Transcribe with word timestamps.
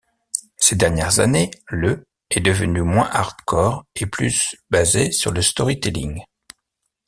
Ces 0.57 0.75
dernières 0.75 1.19
années, 1.19 1.51
le 1.67 2.07
est 2.31 2.39
devenu 2.39 2.81
moins 2.81 3.07
hardcore 3.11 3.85
et 3.93 4.07
plus 4.07 4.55
basé 4.71 5.11
sur 5.11 5.29
le 5.31 5.43
storytelling. 5.43 6.23